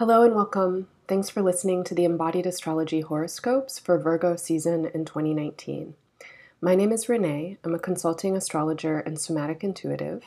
[0.00, 0.88] Hello and welcome.
[1.08, 5.92] Thanks for listening to the Embodied Astrology horoscopes for Virgo season in 2019.
[6.62, 7.58] My name is Renee.
[7.62, 10.22] I'm a consulting astrologer and somatic intuitive.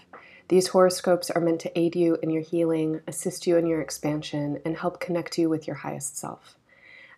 [0.49, 4.61] These horoscopes are meant to aid you in your healing, assist you in your expansion,
[4.63, 6.55] and help connect you with your highest self.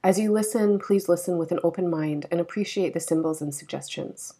[0.01, 4.35] As you listen, please listen with an open mind and appreciate the symbols and suggestions.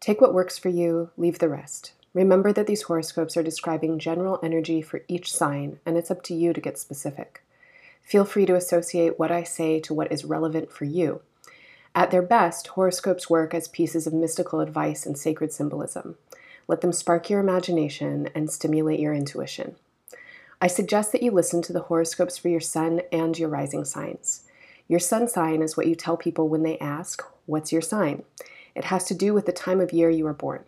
[0.00, 1.94] Take what works for you, leave the rest.
[2.12, 6.34] Remember that these horoscopes are describing general energy for each sign, and it's up to
[6.34, 7.40] you to get specific.
[8.04, 11.22] Feel free to associate what I say to what is relevant for you.
[11.94, 16.16] At their best, horoscopes work as pieces of mystical advice and sacred symbolism.
[16.68, 19.76] Let them spark your imagination and stimulate your intuition.
[20.60, 24.44] I suggest that you listen to the horoscopes for your sun and your rising signs.
[24.88, 28.22] Your sun sign is what you tell people when they ask, What's your sign?
[28.74, 30.64] It has to do with the time of year you were born.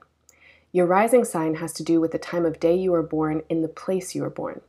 [0.73, 3.62] Your rising sign has to do with the time of day you were born in
[3.62, 4.60] the place you were born.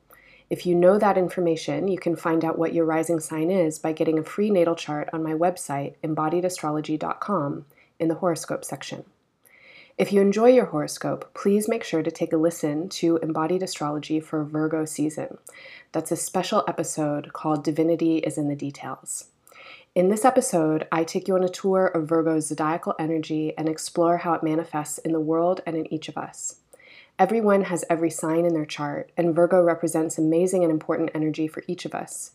[0.50, 3.92] If you know that information, you can find out what your rising sign is by
[3.92, 7.66] getting a free natal chart on my website, embodiedastrology.com,
[8.00, 9.04] in the horoscope section.
[9.98, 14.20] If you enjoy your horoscope, please make sure to take a listen to Embodied Astrology
[14.20, 15.40] for Virgo season.
[15.92, 19.26] That's a special episode called Divinity is in the Details.
[19.96, 24.18] In this episode, I take you on a tour of Virgo's zodiacal energy and explore
[24.18, 26.58] how it manifests in the world and in each of us.
[27.20, 31.64] Everyone has every sign in their chart, and Virgo represents amazing and important energy for
[31.66, 32.30] each of us.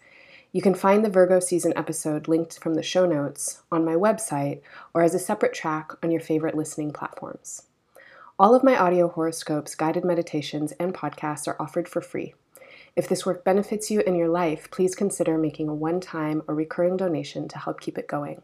[0.51, 4.61] You can find the Virgo season episode linked from the show notes on my website
[4.93, 7.63] or as a separate track on your favorite listening platforms.
[8.41, 12.35] All of my audio horoscopes, guided meditations, and podcasts are offered for free.
[12.97, 16.57] If this work benefits you in your life, please consider making a one time or
[16.57, 18.43] recurring donation to help keep it going.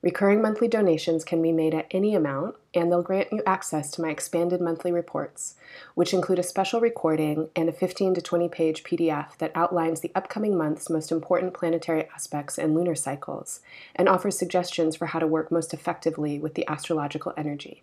[0.00, 4.00] Recurring monthly donations can be made at any amount, and they'll grant you access to
[4.00, 5.56] my expanded monthly reports,
[5.96, 10.12] which include a special recording and a 15 to 20 page PDF that outlines the
[10.14, 13.60] upcoming month's most important planetary aspects and lunar cycles,
[13.96, 17.82] and offers suggestions for how to work most effectively with the astrological energy.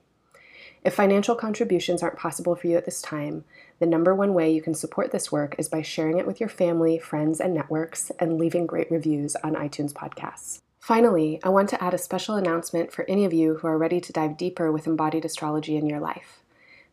[0.85, 3.43] If financial contributions aren't possible for you at this time,
[3.79, 6.47] the number one way you can support this work is by sharing it with your
[6.47, 10.61] family, friends, and networks, and leaving great reviews on iTunes podcasts.
[10.85, 13.99] Finally, I want to add a special announcement for any of you who are ready
[13.99, 16.43] to dive deeper with embodied astrology in your life.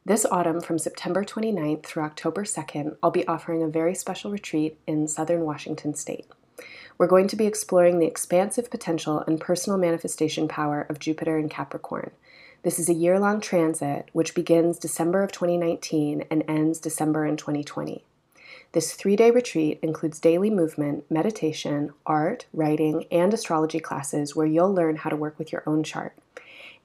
[0.02, 4.78] This autumn, from September 29th through October 2nd, I'll be offering a very special retreat
[4.86, 6.24] in southern Washington state.
[6.96, 11.50] We're going to be exploring the expansive potential and personal manifestation power of Jupiter in
[11.50, 12.12] Capricorn.
[12.62, 17.36] This is a year long transit which begins December of 2019 and ends December in
[17.36, 18.06] 2020.
[18.72, 24.72] This three day retreat includes daily movement, meditation, art, writing, and astrology classes where you'll
[24.72, 26.14] learn how to work with your own chart.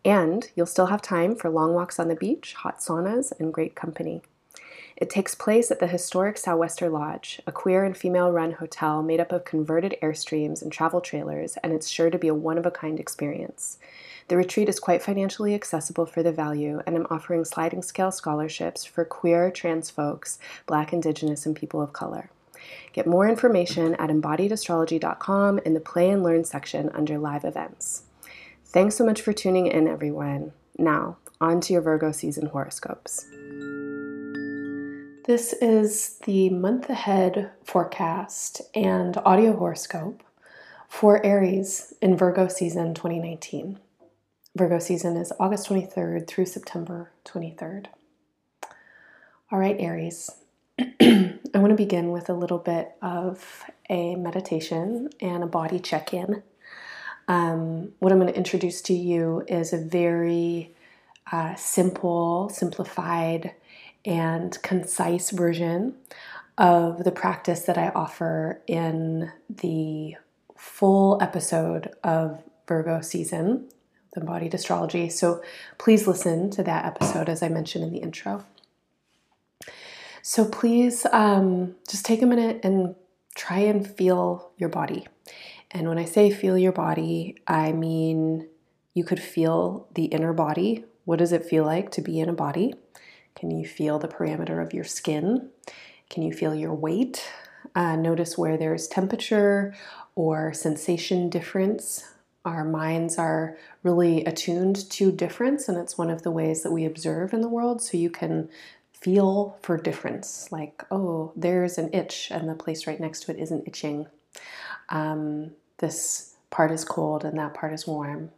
[0.03, 3.74] And you'll still have time for long walks on the beach, hot saunas, and great
[3.74, 4.22] company.
[4.97, 9.19] It takes place at the historic Sou'wester Lodge, a queer and female run hotel made
[9.19, 12.66] up of converted Airstreams and travel trailers, and it's sure to be a one of
[12.66, 13.78] a kind experience.
[14.28, 18.86] The retreat is quite financially accessible for the value, and I'm offering sliding scale scholarships
[18.86, 22.31] for queer, trans folks, black, indigenous, and people of color.
[22.91, 28.02] Get more information at embodiedastrology.com in the Play and Learn section under Live Events.
[28.66, 30.53] Thanks so much for tuning in, everyone.
[30.75, 33.28] Now, on to your Virgo season horoscopes.
[35.27, 40.23] This is the month ahead forecast and audio horoscope
[40.88, 43.77] for Aries in Virgo season 2019.
[44.55, 47.88] Virgo season is August 23rd through September 23rd.
[49.51, 50.31] All right, Aries.
[50.79, 56.13] I want to begin with a little bit of a meditation and a body check
[56.13, 56.41] in.
[57.27, 60.73] Um, what I'm going to introduce to you is a very
[61.33, 63.51] uh, simple, simplified,
[64.07, 65.94] and concise version
[66.57, 70.16] of the practice that I offer in the
[70.57, 73.69] full episode of Virgo season
[74.13, 75.09] the embodied astrology.
[75.09, 75.44] So
[75.78, 78.45] please listen to that episode as I mentioned in the intro.
[80.21, 82.95] So please um, just take a minute and
[83.36, 85.07] try and feel your body.
[85.71, 88.48] And when I say feel your body, I mean
[88.94, 90.86] you could feel the inner body.
[91.06, 92.74] What does it feel like to be in a body?
[93.38, 95.50] Can you feel the parameter of your skin?
[96.10, 97.30] Can you feel your weight?
[97.75, 99.75] Uh, notice where there's temperature
[100.16, 102.04] or sensation difference
[102.48, 106.86] our minds are really attuned to difference, and it's one of the ways that we
[106.86, 107.81] observe in the world.
[107.81, 108.50] So you can
[108.94, 113.38] feel for difference, like, oh, there's an itch, and the place right next to it
[113.38, 114.07] isn't itching.
[114.90, 118.31] Um, this part is cold, and that part is warm.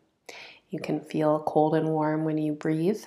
[0.72, 3.04] You can feel cold and warm when you breathe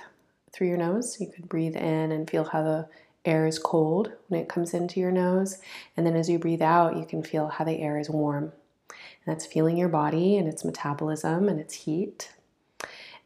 [0.53, 1.19] through your nose.
[1.21, 2.89] You could breathe in and feel how the
[3.25, 5.59] air is cold when it comes into your nose.
[5.97, 8.53] And then as you breathe out, you can feel how the air is warm.
[8.91, 12.33] And that's feeling your body and its metabolism and its heat.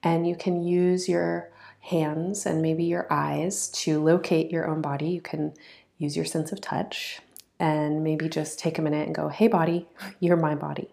[0.03, 1.51] And you can use your
[1.81, 5.09] hands and maybe your eyes to locate your own body.
[5.09, 5.55] You can
[5.99, 7.21] use your sense of touch
[7.59, 9.89] and maybe just take a minute and go, hey, body,
[10.21, 10.91] you're my body.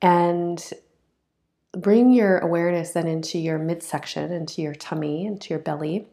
[0.00, 0.72] And
[1.76, 6.06] bring your awareness then into your midsection, into your tummy, into your belly.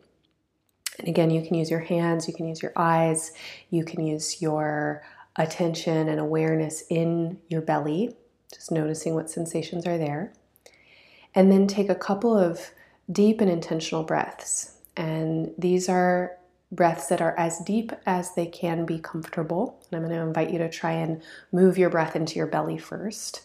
[0.99, 3.31] And again, you can use your hands, you can use your eyes,
[3.69, 5.03] you can use your
[5.35, 8.15] attention and awareness in your belly,
[8.53, 10.33] just noticing what sensations are there.
[11.33, 12.71] And then take a couple of
[13.11, 14.77] deep and intentional breaths.
[14.97, 16.37] And these are
[16.71, 19.79] breaths that are as deep as they can be comfortable.
[19.89, 21.21] And I'm going to invite you to try and
[21.51, 23.41] move your breath into your belly first.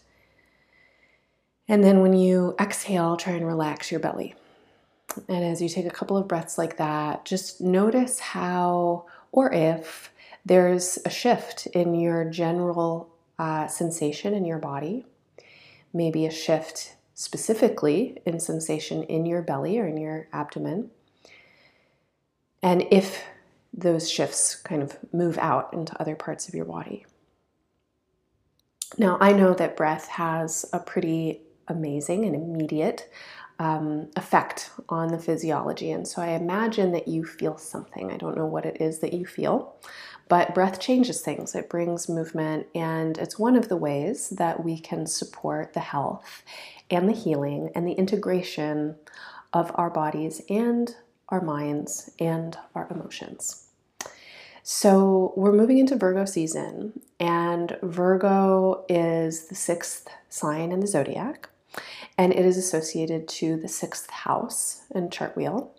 [1.68, 4.34] And then when you exhale, try and relax your belly.
[5.28, 10.12] And as you take a couple of breaths like that, just notice how or if
[10.44, 15.04] there's a shift in your general uh, sensation in your body,
[15.92, 20.90] maybe a shift specifically in sensation in your belly or in your abdomen.
[22.62, 23.24] And if
[23.72, 27.04] those shifts kind of move out into other parts of your body.
[28.96, 33.08] Now, I know that breath has a pretty amazing and immediate
[33.58, 35.90] um, effect on the physiology.
[35.90, 38.10] And so I imagine that you feel something.
[38.10, 39.76] I don't know what it is that you feel,
[40.28, 41.54] but breath changes things.
[41.54, 46.42] It brings movement, and it's one of the ways that we can support the health
[46.90, 48.96] and the healing and the integration
[49.52, 50.94] of our bodies and
[51.28, 53.62] our minds and our emotions.
[54.62, 61.48] So, we're moving into Virgo season, and Virgo is the sixth sign in the zodiac
[62.18, 65.74] and it is associated to the sixth house in chart wheel.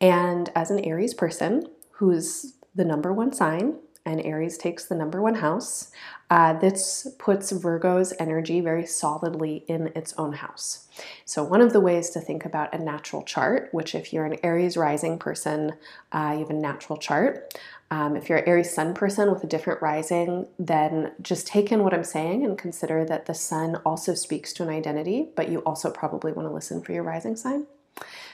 [0.00, 3.76] And as an Aries person, who's the number one sign,
[4.06, 5.90] and Aries takes the number one house,
[6.30, 10.88] uh, this puts Virgo's energy very solidly in its own house.
[11.24, 14.36] So, one of the ways to think about a natural chart, which if you're an
[14.42, 15.72] Aries rising person,
[16.12, 17.54] uh, you have a natural chart,
[17.94, 21.84] um, if you're an Aries sun person with a different rising, then just take in
[21.84, 25.60] what I'm saying and consider that the sun also speaks to an identity, but you
[25.60, 27.68] also probably want to listen for your rising sign.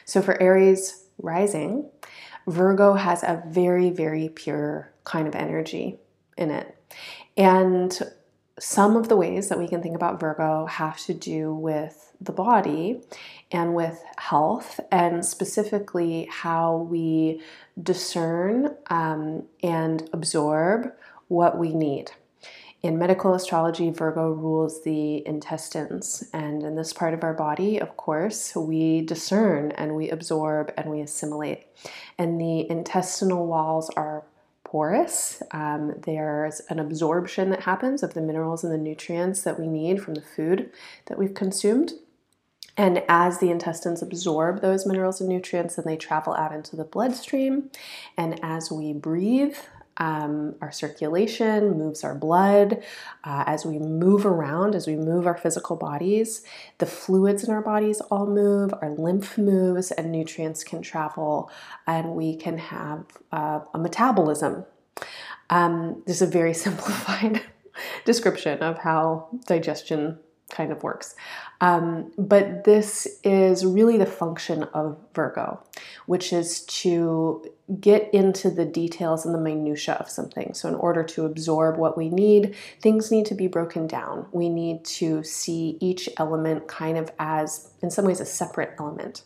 [0.07, 1.91] So for Aries rising,
[2.47, 5.99] Virgo has a very, very pure kind of energy
[6.39, 6.75] in it.
[7.37, 8.01] And
[8.61, 12.33] some of the ways that we can think about Virgo have to do with the
[12.33, 13.01] body
[13.51, 17.41] and with health, and specifically how we
[17.83, 20.93] discern um, and absorb
[21.29, 22.13] what we need.
[22.83, 27.97] In medical astrology, Virgo rules the intestines, and in this part of our body, of
[27.97, 31.67] course, we discern and we absorb and we assimilate.
[32.17, 34.25] And the intestinal walls are
[34.71, 35.43] porous.
[35.51, 40.01] Um, there's an absorption that happens of the minerals and the nutrients that we need
[40.01, 40.71] from the food
[41.07, 41.95] that we've consumed.
[42.77, 46.85] And as the intestines absorb those minerals and nutrients, then they travel out into the
[46.85, 47.71] bloodstream.
[48.17, 49.57] And as we breathe,
[50.01, 52.83] um, our circulation moves our blood.
[53.23, 56.43] Uh, as we move around, as we move our physical bodies,
[56.79, 61.51] the fluids in our bodies all move, our lymph moves, and nutrients can travel,
[61.87, 64.65] and we can have uh, a metabolism.
[65.51, 67.43] Um, this is a very simplified
[68.05, 70.19] description of how digestion
[70.51, 71.15] kind of works.
[71.61, 75.63] Um, but this is really the function of Virgo,
[76.07, 77.45] which is to
[77.79, 80.55] get into the details and the minutia of something.
[80.55, 84.27] So, in order to absorb what we need, things need to be broken down.
[84.33, 89.23] We need to see each element kind of as, in some ways, a separate element.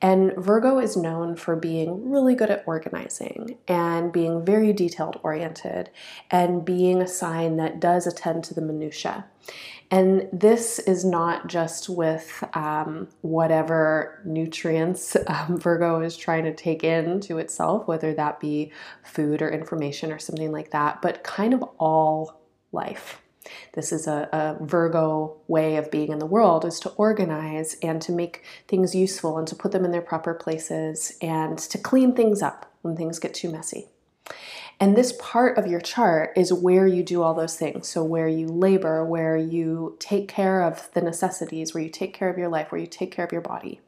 [0.00, 5.90] And Virgo is known for being really good at organizing and being very detailed oriented
[6.30, 9.26] and being a sign that does attend to the minutia.
[9.92, 16.82] And this is not just with um, whatever nutrients um, Virgo is trying to take
[16.82, 18.72] in to itself, whether that be
[19.04, 22.40] food or information or something like that, but kind of all
[22.72, 23.20] life.
[23.74, 28.00] This is a, a, Virgo way of being in the world is to organize and
[28.02, 32.14] to make things useful and to put them in their proper places and to clean
[32.14, 33.88] things up when things get too messy.
[34.82, 37.86] And this part of your chart is where you do all those things.
[37.86, 42.28] So, where you labor, where you take care of the necessities, where you take care
[42.28, 43.80] of your life, where you take care of your body.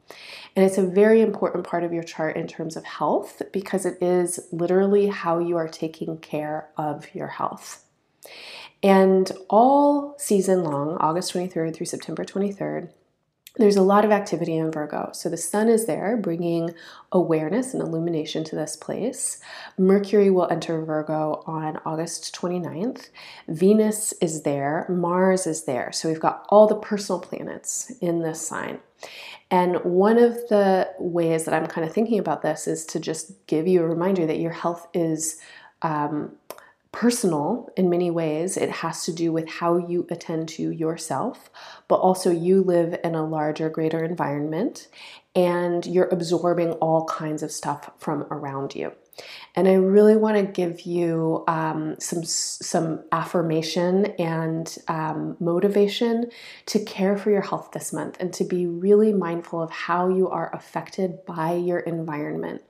[0.55, 4.01] And it's a very important part of your chart in terms of health because it
[4.01, 7.83] is literally how you are taking care of your health.
[8.81, 12.87] And all season long, August 23rd through September 23rd,
[13.57, 15.09] there's a lot of activity in Virgo.
[15.13, 16.71] So the sun is there, bringing
[17.11, 19.39] awareness and illumination to this place.
[19.77, 23.09] Mercury will enter Virgo on August 29th.
[23.47, 25.91] Venus is there, Mars is there.
[25.91, 28.79] So we've got all the personal planets in this sign.
[29.51, 33.45] And one of the ways that I'm kind of thinking about this is to just
[33.47, 35.39] give you a reminder that your health is
[35.81, 36.35] um,
[36.95, 38.55] personal in many ways.
[38.55, 41.49] It has to do with how you attend to yourself,
[41.89, 44.87] but also you live in a larger, greater environment
[45.35, 48.93] and you're absorbing all kinds of stuff from around you.
[49.55, 56.29] And I really want to give you um, some some affirmation and um, motivation
[56.67, 60.29] to care for your health this month and to be really mindful of how you
[60.29, 62.61] are affected by your environment.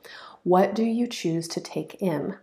[0.42, 2.38] What do you choose to take in?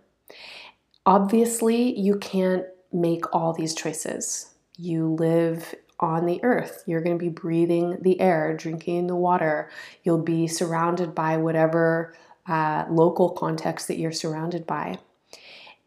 [1.05, 4.55] Obviously, you can't make all these choices.
[4.77, 6.85] You live on the earth.
[6.87, 9.71] You're going to be breathing the air, drinking the water.
[10.05, 12.15] You'll be surrounded by whatever
[12.47, 14.99] uh, local context that you're surrounded by.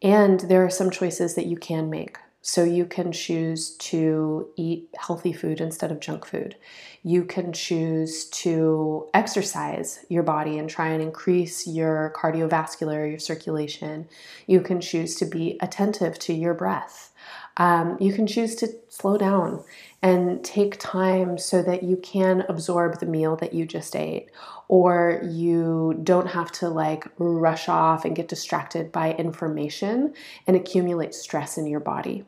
[0.02, 2.18] And there are some choices that you can make.
[2.48, 6.56] So you can choose to eat healthy food instead of junk food.
[7.02, 14.08] You can choose to exercise your body and try and increase your cardiovascular, your circulation.
[14.46, 17.12] You can choose to be attentive to your breath.
[17.58, 19.64] Um, you can choose to slow down
[20.04, 24.30] and take time so that you can absorb the meal that you just ate
[24.68, 30.14] or you don't have to like rush off and get distracted by information
[30.46, 32.24] and accumulate stress in your body.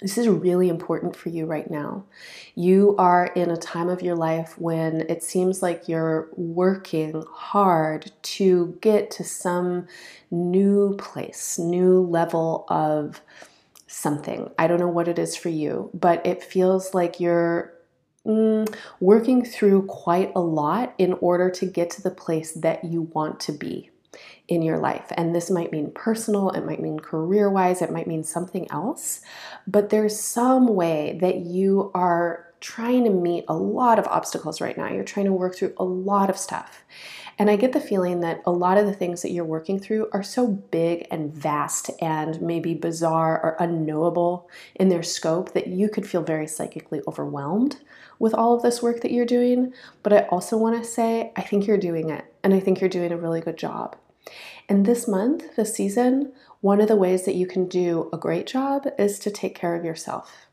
[0.00, 2.04] This is really important for you right now.
[2.54, 8.10] You are in a time of your life when it seems like you're working hard
[8.22, 9.86] to get to some
[10.30, 13.20] new place, new level of
[13.86, 14.50] something.
[14.58, 17.74] I don't know what it is for you, but it feels like you're
[18.26, 23.02] mm, working through quite a lot in order to get to the place that you
[23.02, 23.90] want to be
[24.48, 25.06] in your life.
[25.16, 29.20] And this might mean personal, it might mean career wise, it might mean something else.
[29.66, 34.76] But there's some way that you are trying to meet a lot of obstacles right
[34.76, 34.88] now.
[34.88, 36.84] You're trying to work through a lot of stuff.
[37.38, 40.10] And I get the feeling that a lot of the things that you're working through
[40.12, 45.88] are so big and vast and maybe bizarre or unknowable in their scope that you
[45.88, 47.78] could feel very psychically overwhelmed
[48.18, 49.72] with all of this work that you're doing.
[50.02, 52.90] But I also want to say, I think you're doing it, and I think you're
[52.90, 53.96] doing a really good job.
[54.68, 58.46] And this month, this season, one of the ways that you can do a great
[58.46, 60.46] job is to take care of yourself.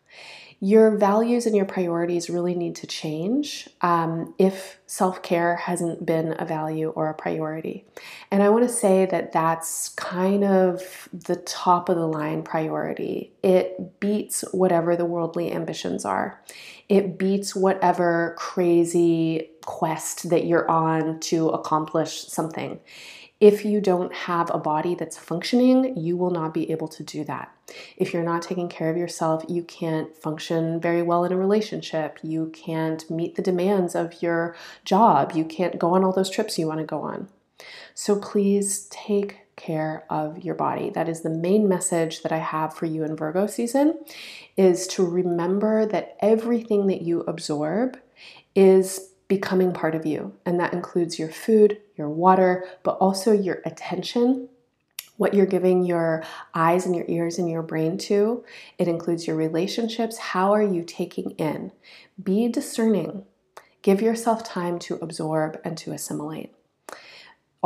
[0.59, 6.35] Your values and your priorities really need to change um, if self care hasn't been
[6.39, 7.85] a value or a priority.
[8.31, 13.33] And I want to say that that's kind of the top of the line priority.
[13.43, 16.41] It beats whatever the worldly ambitions are,
[16.89, 22.79] it beats whatever crazy quest that you're on to accomplish something.
[23.39, 27.23] If you don't have a body that's functioning, you will not be able to do
[27.25, 27.51] that.
[27.97, 32.17] If you're not taking care of yourself, you can't function very well in a relationship.
[32.23, 35.33] You can't meet the demands of your job.
[35.33, 37.27] You can't go on all those trips you want to go on.
[37.93, 40.89] So please take care of your body.
[40.91, 43.99] That is the main message that I have for you in Virgo season
[44.55, 47.99] is to remember that everything that you absorb
[48.55, 50.33] is becoming part of you.
[50.45, 54.49] And that includes your food, your water, but also your attention,
[55.17, 58.43] what you're giving your eyes and your ears and your brain to.
[58.77, 60.17] It includes your relationships.
[60.17, 61.71] How are you taking in?
[62.21, 63.25] Be discerning.
[63.81, 66.53] Give yourself time to absorb and to assimilate.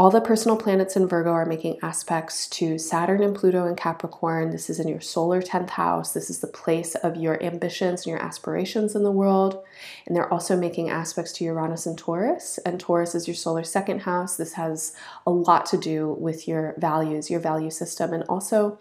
[0.01, 4.49] All the personal planets in Virgo are making aspects to Saturn and Pluto in Capricorn.
[4.49, 6.11] This is in your solar 10th house.
[6.11, 9.63] This is the place of your ambitions and your aspirations in the world.
[10.07, 12.57] And they're also making aspects to Uranus and Taurus.
[12.65, 14.37] And Taurus is your solar second house.
[14.37, 14.95] This has
[15.27, 18.79] a lot to do with your values, your value system, and also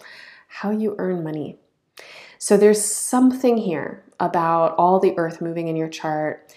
[0.49, 1.59] how you earn money.
[2.39, 6.51] So there's something here about all the earth moving in your chart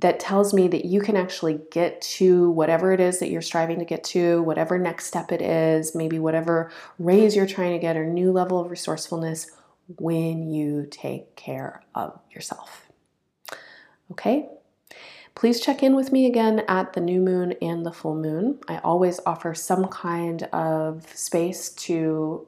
[0.00, 3.78] that tells me that you can actually get to whatever it is that you're striving
[3.78, 7.96] to get to, whatever next step it is, maybe whatever raise you're trying to get
[7.96, 9.50] or new level of resourcefulness
[9.98, 12.88] when you take care of yourself.
[14.10, 14.48] Okay?
[15.34, 18.58] Please check in with me again at the new moon and the full moon.
[18.68, 22.46] I always offer some kind of space to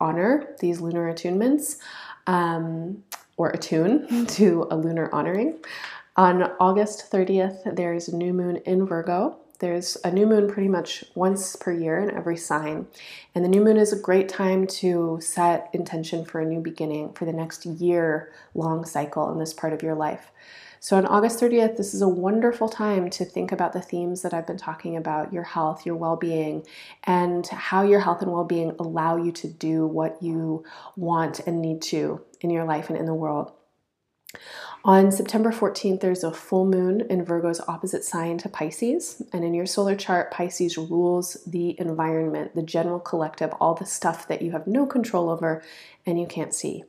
[0.00, 1.78] honor these lunar attunements
[2.26, 3.02] um,
[3.36, 5.58] or attune to a lunar honoring.
[6.16, 9.36] On August 30th, there is a new moon in Virgo.
[9.58, 12.86] There's a new moon pretty much once per year in every sign.
[13.34, 17.14] And the new moon is a great time to set intention for a new beginning
[17.14, 20.30] for the next year long cycle in this part of your life.
[20.78, 24.32] So, on August 30th, this is a wonderful time to think about the themes that
[24.32, 26.64] I've been talking about your health, your well being,
[27.02, 30.62] and how your health and well being allow you to do what you
[30.94, 33.50] want and need to in your life and in the world.
[34.84, 39.22] On September 14th, there's a full moon in Virgo's opposite sign to Pisces.
[39.32, 44.28] And in your solar chart, Pisces rules the environment, the general collective, all the stuff
[44.28, 45.62] that you have no control over
[46.04, 46.84] and you can't see.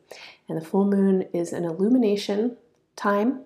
[0.50, 2.58] And the full moon is an illumination
[2.98, 3.44] time.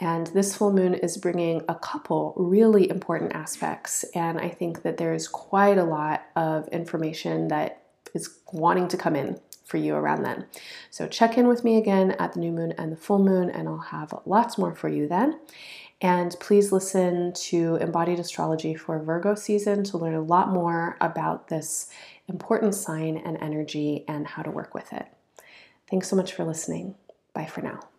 [0.00, 4.04] And this full moon is bringing a couple really important aspects.
[4.16, 7.82] And I think that there's quite a lot of information that
[8.14, 9.40] is wanting to come in
[9.72, 10.44] for you around then.
[10.90, 13.66] So check in with me again at the new moon and the full moon, and
[13.66, 15.40] I'll have lots more for you then.
[16.02, 21.48] And please listen to Embodied Astrology for Virgo season to learn a lot more about
[21.48, 21.88] this
[22.28, 25.06] important sign and energy and how to work with it.
[25.90, 26.96] Thanks so much for listening.
[27.32, 27.91] Bye for now.